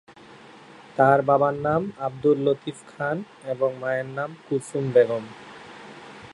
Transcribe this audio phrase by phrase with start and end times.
[0.97, 3.17] তার বাবার নাম আবদুল লতিফ খান
[3.45, 5.23] এবং মায়ের নাম কুলসুম বেগম।